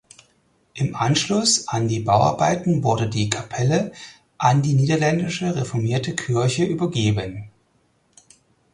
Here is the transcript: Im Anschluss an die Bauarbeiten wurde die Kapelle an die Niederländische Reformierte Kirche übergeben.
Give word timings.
Im 0.73 0.95
Anschluss 0.95 1.67
an 1.67 1.87
die 1.87 1.99
Bauarbeiten 1.99 2.81
wurde 2.83 3.07
die 3.07 3.29
Kapelle 3.29 3.91
an 4.39 4.63
die 4.63 4.73
Niederländische 4.73 5.55
Reformierte 5.55 6.15
Kirche 6.15 6.65
übergeben. 6.65 7.51